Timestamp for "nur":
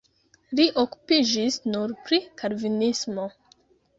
1.75-1.93